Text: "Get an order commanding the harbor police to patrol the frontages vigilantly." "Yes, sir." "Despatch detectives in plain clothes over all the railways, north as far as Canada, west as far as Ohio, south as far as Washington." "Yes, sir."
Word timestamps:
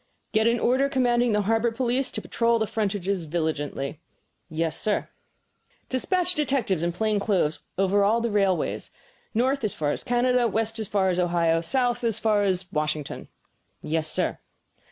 "Get 0.31 0.47
an 0.47 0.59
order 0.59 0.89
commanding 0.89 1.31
the 1.31 1.43
harbor 1.43 1.71
police 1.71 2.09
to 2.09 2.23
patrol 2.23 2.57
the 2.57 2.65
frontages 2.65 3.25
vigilantly." 3.25 3.99
"Yes, 4.49 4.75
sir." 4.75 5.09
"Despatch 5.89 6.33
detectives 6.33 6.81
in 6.81 6.91
plain 6.91 7.19
clothes 7.19 7.59
over 7.77 8.03
all 8.03 8.19
the 8.19 8.31
railways, 8.31 8.89
north 9.35 9.63
as 9.63 9.75
far 9.75 9.91
as 9.91 10.03
Canada, 10.03 10.47
west 10.47 10.79
as 10.79 10.87
far 10.87 11.09
as 11.09 11.19
Ohio, 11.19 11.61
south 11.61 12.03
as 12.03 12.17
far 12.17 12.41
as 12.45 12.71
Washington." 12.73 13.27
"Yes, 13.83 14.09
sir." 14.09 14.39